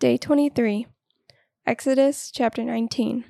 [0.00, 0.86] Day 23,
[1.66, 3.26] Exodus chapter 19.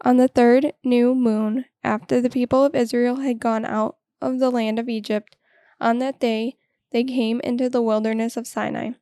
[0.00, 4.48] On the third new moon, after the people of Israel had gone out of the
[4.48, 5.36] land of Egypt,
[5.78, 6.56] on that day
[6.90, 8.92] they came into the wilderness of Sinai.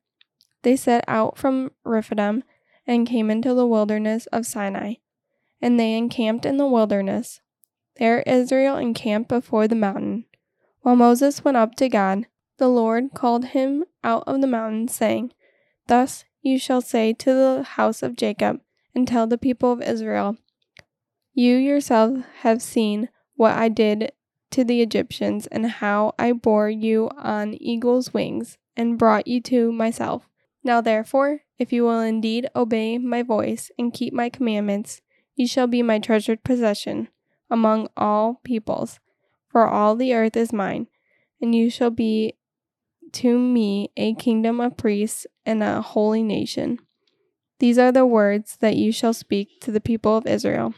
[0.63, 2.43] They set out from Rephidim
[2.85, 4.95] and came into the wilderness of Sinai,
[5.61, 7.39] and they encamped in the wilderness.
[7.95, 10.25] There Israel encamped before the mountain.
[10.81, 12.27] While Moses went up to God,
[12.57, 15.31] the Lord called him out of the mountain, saying,
[15.87, 18.61] Thus you shall say to the house of Jacob,
[18.93, 20.37] and tell the people of Israel,
[21.33, 24.11] You yourselves have seen what I did
[24.51, 29.71] to the Egyptians, and how I bore you on eagle's wings, and brought you to
[29.71, 30.27] myself.
[30.63, 35.01] Now therefore, if you will indeed obey my voice, and keep my commandments,
[35.35, 37.07] you shall be my treasured possession
[37.49, 38.99] among all peoples,
[39.47, 40.87] for all the earth is mine,
[41.41, 42.35] and you shall be
[43.13, 46.79] to me a kingdom of priests and a holy nation.
[47.59, 50.73] These are the words that you shall speak to the people of Israel.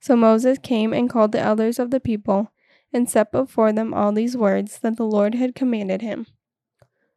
[0.00, 2.52] So Moses came and called the elders of the people,
[2.92, 6.26] and set before them all these words that the Lord had commanded him.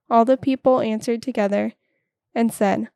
[0.09, 1.73] All the people answered together
[2.33, 2.89] and said,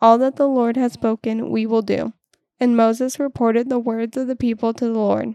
[0.00, 2.12] All that the Lord has spoken, we will do.
[2.60, 5.34] And Moses reported the words of the people to the Lord.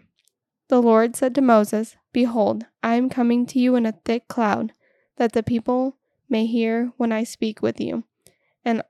[0.69, 4.71] The Lord said to Moses, Behold, I am coming to you in a thick cloud
[5.17, 5.97] that the people
[6.29, 8.03] may hear when I speak with you,
[8.63, 8.83] and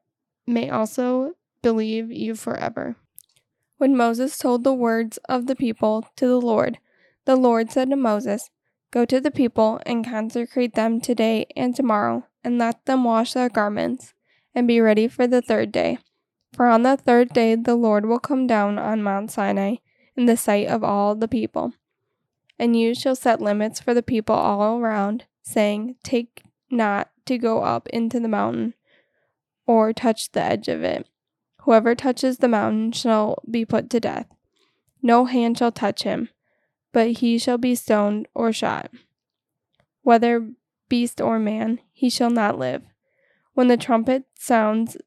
[0.47, 2.95] may also believe you forever.
[3.77, 6.79] When Moses told the words of the people to the Lord,
[7.25, 8.49] the Lord said to Moses,
[8.91, 13.49] Go to the people and consecrate them today and tomorrow, and let them wash their
[13.49, 14.13] garments,
[14.53, 15.97] and be ready for the third day.
[16.53, 19.75] For on the third day the Lord will come down on Mount Sinai
[20.15, 21.73] in the sight of all the people.
[22.57, 27.63] And you shall set limits for the people all around saying, Take not to go
[27.63, 28.73] up into the mountain,
[29.65, 31.07] or touch the edge of it.
[31.61, 34.27] Whoever touches the mountain shall be put to death.
[35.01, 36.29] No hand shall touch him,
[36.91, 38.91] but he shall be stoned or shot.
[40.01, 40.51] Whether
[40.89, 42.83] beast or man, he shall not live.
[43.53, 44.97] When the trumpet sounds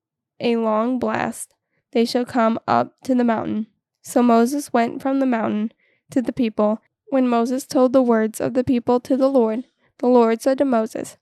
[0.40, 1.54] a long blast,
[1.92, 3.66] they shall come up to the mountain.
[4.02, 5.72] So Moses went from the mountain
[6.10, 6.80] to the people.
[7.10, 9.64] When Moses told the words of the people to the Lord,
[9.98, 11.16] the Lord said to Moses,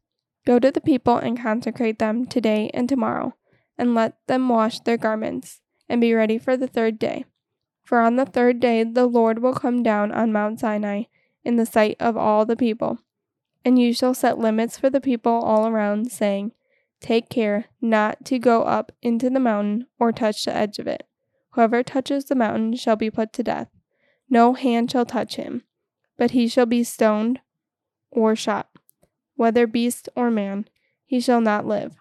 [0.47, 3.34] Go to the people and consecrate them today and tomorrow,
[3.76, 7.25] and let them wash their garments, and be ready for the third day.
[7.82, 11.04] For on the third day the Lord will come down on Mount Sinai
[11.44, 12.98] in the sight of all the people.
[13.64, 16.53] And you shall set limits for the people all around, saying,
[17.00, 21.06] Take care not to go up into the mountain or touch the edge of it.
[21.50, 23.69] Whoever touches the mountain shall be put to death.
[24.28, 25.62] No hand shall touch him,
[26.16, 27.41] but he shall be stoned
[28.16, 28.69] or shot,
[29.37, 30.66] whether beast or man,
[31.04, 31.94] he shall not live.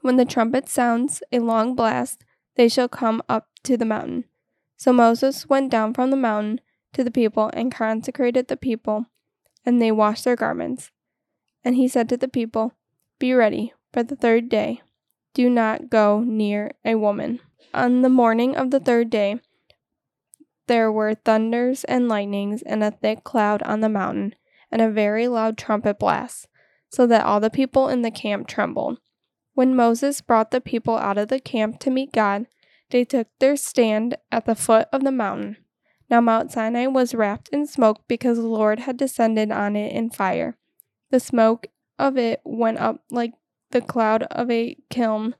[0.00, 2.24] When the trumpet sounds a long blast,
[2.56, 4.24] they shall come up to the mountain.
[4.76, 6.60] So Moses went down from the mountain
[6.94, 9.06] to the people and consecrated the people,
[9.64, 10.90] and they washed their garments.
[11.62, 12.72] And he said to the people,
[13.20, 14.82] Be ready for the third day.
[15.34, 17.40] Do not go near a woman.
[17.72, 19.40] On the morning of the third day,
[20.66, 24.34] there were thunders and lightnings and a thick cloud on the mountain
[24.72, 26.48] and a very loud trumpet blast,
[26.88, 28.98] so that all the people in the camp trembled.
[29.54, 32.46] When Moses brought the people out of the camp to meet God,
[32.90, 35.58] they took their stand at the foot of the mountain.
[36.10, 40.10] Now Mount Sinai was wrapped in smoke because the Lord had descended on it in
[40.10, 40.56] fire.
[41.10, 41.66] The smoke
[41.98, 43.32] of it went up like
[43.70, 45.34] the cloud of a kiln,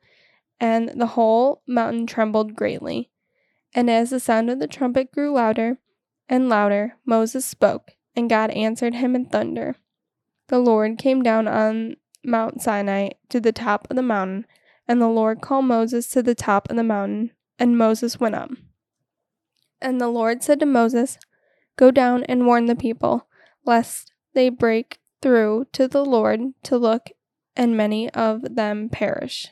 [0.60, 3.10] and the whole mountain trembled greatly.
[3.74, 5.78] And as the sound of the trumpet grew louder
[6.28, 9.76] and louder, Moses spoke, and God answered him in thunder.
[10.48, 14.46] The Lord came down on Mount Sinai to the top of the mountain,
[14.86, 18.50] and the Lord called Moses to the top of the mountain, and Moses went up.
[19.80, 21.18] And the Lord said to Moses,
[21.76, 23.26] Go down and warn the people,
[23.64, 27.10] lest they break through to the Lord to look,
[27.56, 29.48] and many of them perish.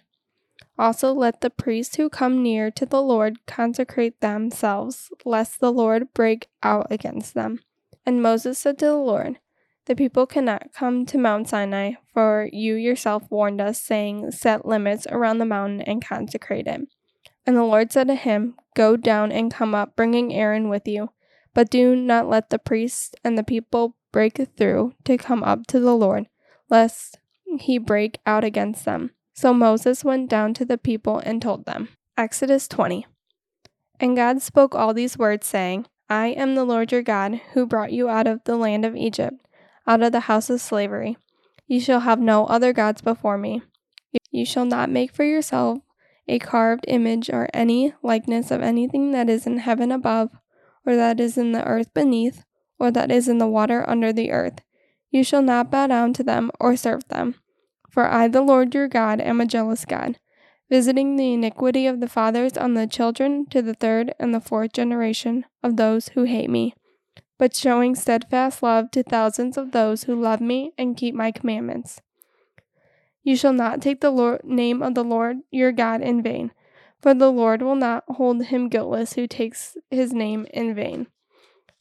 [0.79, 6.13] Also, let the priests who come near to the Lord consecrate themselves, lest the Lord
[6.15, 7.61] break out against them.
[8.07, 9.39] And Moses said to the Lord,
[9.87, 15.07] The people cannot come to Mount Sinai, for you yourself warned us, saying, Set limits
[15.11, 16.83] around the mountain and consecrate it.
[17.47, 21.11] And the Lord said to him, Go down and come up, bringing Aaron with you.
[21.55, 25.81] But do not let the priests and the people break through to come up to
[25.81, 26.27] the Lord,
[26.69, 27.19] lest
[27.59, 29.11] he break out against them.
[29.35, 31.89] So Moses went down to the people and told them.
[32.17, 33.07] Exodus 20.
[33.99, 37.93] And God spoke all these words, saying, I am the Lord your God, who brought
[37.93, 39.47] you out of the land of Egypt,
[39.87, 41.17] out of the house of slavery.
[41.69, 43.63] You shall have no other gods before me.
[44.33, 45.79] You shall not make for yourself
[46.27, 50.31] a carved image or any likeness of anything that is in heaven above,
[50.85, 52.45] or that is in the earth beneath,
[52.81, 54.63] or that is in the water under the earth.
[55.13, 57.37] You shall not bow down to them or serve them.
[57.89, 60.19] For I, the Lord your God, am a jealous God,
[60.71, 64.73] visiting the iniquity of the fathers on the children to the third and the fourth
[64.73, 66.73] generation of those who hate me,
[67.39, 72.01] but showing steadfast love to thousands of those who love me and keep my commandments.
[73.25, 76.53] You shall not take the Lord, name of the Lord your God in vain,
[77.03, 81.09] for the Lord will not hold him guiltless who takes his name in vain.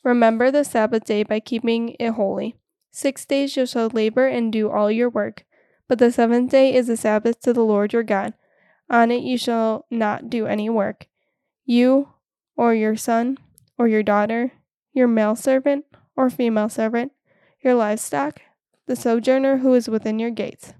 [0.03, 2.55] Remember the Sabbath day by keeping it holy.
[2.91, 5.45] Six days you shall labor and do all your work,
[5.87, 8.33] but the seventh day is a Sabbath to the Lord your God.
[8.89, 11.07] On it you shall not do any work,
[11.65, 12.09] you,
[12.57, 13.37] or your son,
[13.77, 14.51] or your daughter,
[14.93, 17.11] your male servant, or female servant,
[17.61, 18.41] your livestock,
[18.87, 20.73] the sojourner who is within your gates.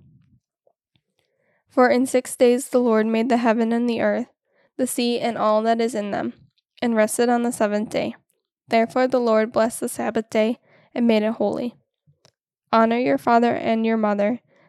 [1.68, 4.28] For in six days the Lord made the heaven and the earth,
[4.78, 6.34] the sea, and all that is in them,
[6.82, 8.16] and rested on the seventh day.
[8.68, 10.60] Therefore the Lord blessed the Sabbath day
[10.94, 11.76] and made it holy.
[12.72, 14.42] Honor your father and your mother,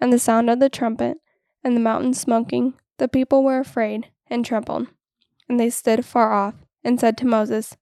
[0.00, 1.18] and the sound of the trumpet,
[1.62, 4.88] and the mountain smoking, the people were afraid and trembled.
[5.48, 7.76] And they stood far off, and said to Moses,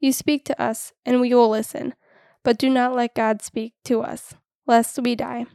[0.00, 1.94] You speak to us, and we will listen,
[2.42, 4.34] but do not let God speak to us,
[4.66, 5.46] lest we die.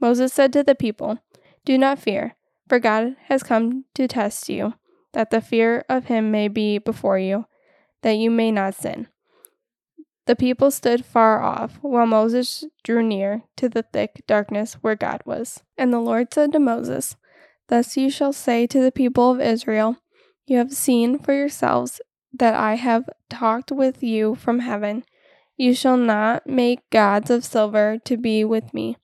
[0.00, 1.18] Moses said to the people,
[1.64, 2.36] Do not fear,
[2.68, 4.74] for God has come to test you,
[5.12, 7.46] that the fear of him may be before you
[8.02, 9.08] that you may not sin.
[10.30, 15.22] The people stood far off, while Moses drew near to the thick darkness where God
[15.24, 15.64] was.
[15.76, 17.16] And the Lord said to Moses,
[17.66, 19.96] Thus you shall say to the people of Israel,
[20.46, 22.00] You have seen for yourselves
[22.32, 25.02] that I have talked with you from heaven.
[25.56, 28.98] You shall not make gods of silver to be with me.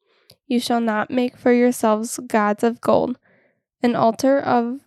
[0.47, 3.19] You shall not make for yourselves gods of gold.
[3.83, 4.79] An altar of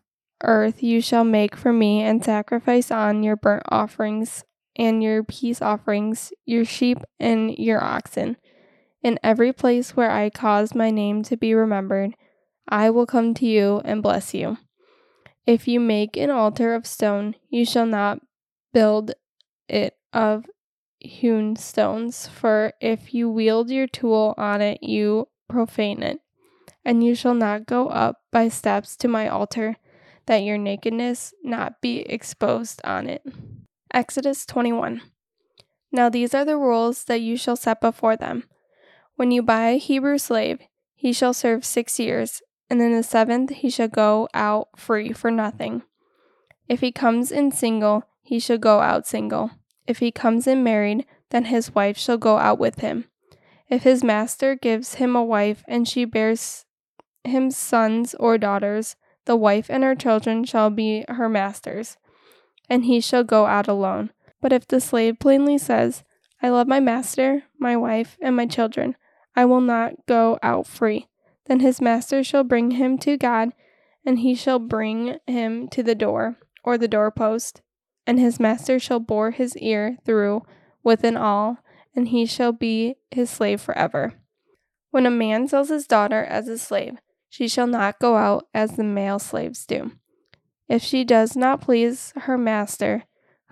[0.41, 4.45] earth you shall make for me and sacrifice on your burnt offerings
[4.79, 8.37] and your peace offerings, your sheep and your oxen.
[9.03, 12.15] In every place where I cause my name to be remembered,
[12.67, 14.57] I will come to you and bless you.
[15.45, 18.21] If you make an altar of stone, you shall not
[18.73, 19.11] build
[19.67, 20.45] it of
[20.99, 26.21] hewn stones, for if you wield your tool on it, you profane it.
[26.85, 29.75] And you shall not go up by steps to my altar
[30.25, 33.23] that your nakedness not be exposed on it.
[33.91, 35.01] Exodus 21.
[35.91, 38.43] Now these are the rules that you shall set before them.
[39.15, 40.59] When you buy a Hebrew slave,
[40.95, 45.31] he shall serve six years, and in the seventh he shall go out free for
[45.31, 45.81] nothing.
[46.67, 49.51] If he comes in single, he shall go out single.
[49.87, 53.05] If he comes in married, then his wife shall go out with him.
[53.69, 56.65] If his master gives him a wife, and she bears
[57.23, 58.95] him sons or daughters,
[59.25, 61.97] the wife and her children shall be her master's,
[62.69, 64.11] and he shall go out alone.
[64.41, 66.03] But if the slave plainly says,
[66.41, 68.95] I love my master, my wife, and my children,
[69.35, 71.07] I will not go out free,
[71.47, 73.51] then his master shall bring him to God,
[74.05, 77.61] and he shall bring him to the door, or the doorpost,
[78.07, 80.43] and his master shall bore his ear through
[80.83, 81.57] with an awl,
[81.95, 84.13] and he shall be his slave forever.
[84.91, 86.97] When a man sells his daughter as a slave,
[87.29, 89.91] she shall not go out as the male slaves do.
[90.69, 93.03] If she does not please her master,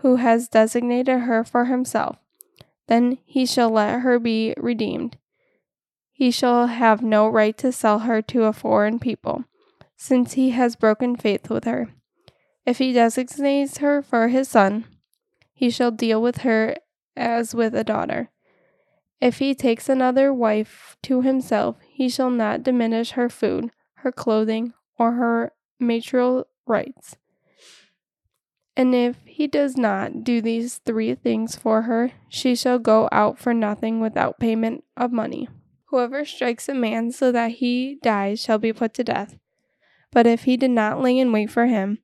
[0.01, 2.17] who has designated her for himself,
[2.88, 5.17] then he shall let her be redeemed.
[6.12, 9.45] He shall have no right to sell her to a foreign people,
[9.95, 11.89] since he has broken faith with her.
[12.65, 14.86] If he designates her for his son,
[15.53, 16.75] he shall deal with her
[17.15, 18.29] as with a daughter.
[19.19, 24.74] If he takes another wife to himself, he shall not diminish her food, her clothing,
[25.00, 27.15] or her material rights.
[28.75, 33.39] And if he does not do these three things for her, she shall go out
[33.39, 35.50] for nothing without payment of money.
[35.86, 39.39] Whoever strikes a man so that he dies shall be put to death.
[40.12, 42.00] But if he did not lay in wait for him,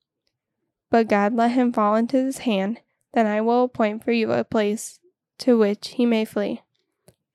[0.89, 2.79] but God let him fall into his hand,
[3.13, 4.99] then I will appoint for you a place
[5.39, 6.61] to which he may flee.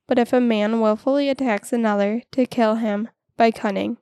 [0.06, 3.98] But if a man wilfully attacks another to kill him by cunning,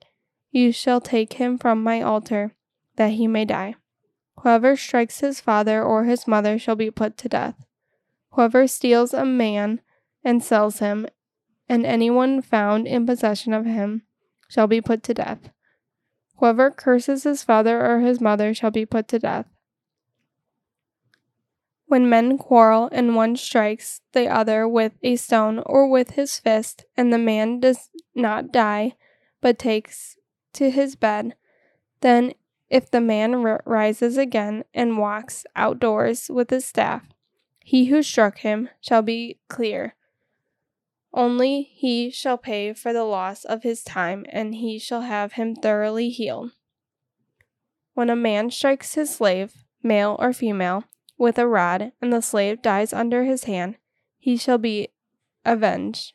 [0.51, 2.53] you shall take him from my altar,
[2.97, 3.75] that he may die.
[4.41, 7.55] Whoever strikes his father or his mother shall be put to death.
[8.31, 9.81] Whoever steals a man
[10.23, 11.07] and sells him,
[11.67, 14.03] and anyone found in possession of him,
[14.47, 15.49] shall be put to death.
[16.37, 19.47] Whoever curses his father or his mother shall be put to death.
[21.87, 26.85] When men quarrel and one strikes the other with a stone or with his fist,
[26.95, 28.93] and the man does not die,
[29.41, 30.17] but takes
[30.53, 31.35] to his bed,
[32.01, 32.33] then
[32.69, 37.03] if the man r- rises again and walks outdoors with his staff,
[37.59, 39.95] he who struck him shall be clear.
[41.13, 45.55] Only he shall pay for the loss of his time, and he shall have him
[45.55, 46.51] thoroughly healed.
[47.93, 50.83] When a man strikes his slave, male or female,
[51.17, 53.77] with a rod, and the slave dies under his hand,
[54.19, 54.89] he shall be
[55.43, 56.13] avenged.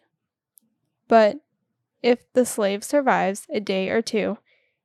[1.08, 1.38] But
[2.02, 4.38] if the slave survives a day or two,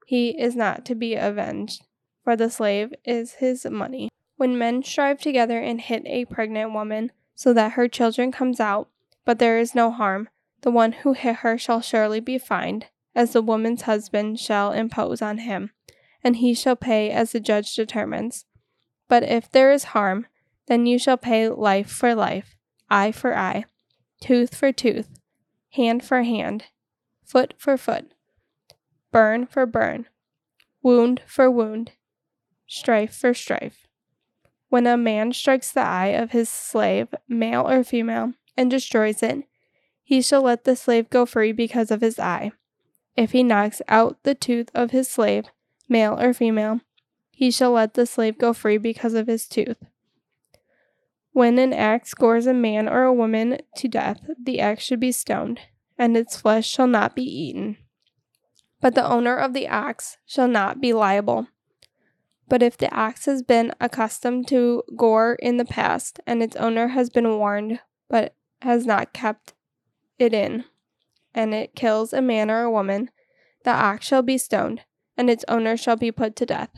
[0.07, 1.83] he is not to be avenged,
[2.23, 4.07] for the slave is his money.
[4.37, 8.87] When men strive together and hit a pregnant woman, so that her children comes out,
[9.25, 10.29] but there is no harm,
[10.61, 15.21] the one who hit her shall surely be fined, as the woman's husband shall impose
[15.21, 15.71] on him,
[16.23, 18.45] and he shall pay as the judge determines.
[19.09, 20.27] But if there is harm,
[20.67, 22.55] then you shall pay life for life,
[22.89, 23.65] eye for eye,
[24.21, 25.19] tooth for tooth,
[25.73, 26.63] hand for hand,
[27.25, 28.13] foot for foot,
[29.11, 30.07] burn for burn,
[30.81, 31.91] wound for wound,
[32.67, 33.87] strife for strife.
[34.69, 39.43] When a man strikes the eye of his slave, male or female, and destroys it,
[40.03, 42.51] he shall let the slave go free because of his eye.
[43.15, 45.45] If he knocks out the tooth of his slave,
[45.89, 46.81] male or female,
[47.31, 49.77] he shall let the slave go free because of his tooth.
[51.31, 55.11] When an axe gores a man or a woman to death, the axe should be
[55.11, 55.59] stoned,
[55.97, 57.77] and its flesh shall not be eaten.
[58.79, 61.47] But the owner of the axe shall not be liable.
[62.47, 66.89] But if the axe has been accustomed to gore in the past, and its owner
[66.89, 69.53] has been warned but has not kept
[70.17, 70.63] it in,
[71.35, 73.09] and it kills a man or a woman,
[73.63, 74.81] the axe shall be stoned,
[75.17, 76.69] and its owner shall be put to death.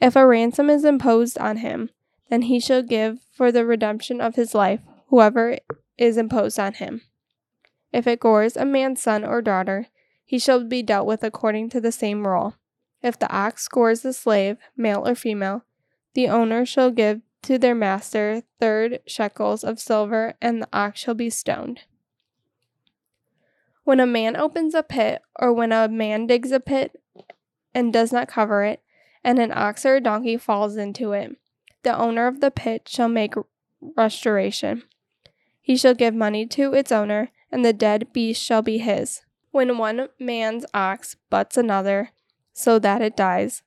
[0.00, 1.90] If a ransom is imposed on him,
[2.28, 5.58] then he shall give for the redemption of his life whoever
[5.98, 7.02] is imposed on him.
[7.92, 9.88] If it gores a man's son or daughter,
[10.30, 12.54] he shall be dealt with according to the same rule.
[13.02, 15.64] If the ox scores the slave, male or female,
[16.14, 21.14] the owner shall give to their master third shekels of silver, and the ox shall
[21.14, 21.80] be stoned.
[23.82, 27.02] When a man opens a pit, or when a man digs a pit
[27.74, 28.84] and does not cover it,
[29.24, 31.36] and an ox or a donkey falls into it,
[31.82, 33.34] the owner of the pit shall make
[33.96, 34.84] restoration.
[35.60, 39.22] He shall give money to its owner, and the dead beast shall be his.
[39.52, 42.10] When one man's ox butts another,
[42.52, 43.62] so that it dies,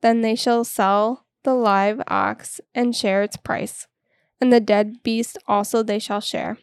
[0.00, 3.86] then they shall sell the live ox and share its price,
[4.40, 6.58] and the dead beast also they shall share.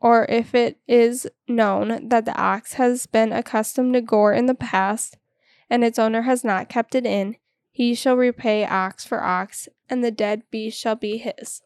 [0.00, 4.54] Or if it is known that the ox has been accustomed to gore in the
[4.54, 5.16] past,
[5.68, 7.36] and its owner has not kept it in,
[7.72, 11.62] he shall repay ox for ox, and the dead beast shall be his.